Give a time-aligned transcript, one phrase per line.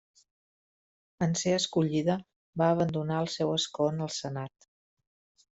[1.25, 2.17] En ser escollida,
[2.63, 4.71] va abandonar el seu escó en el Senat.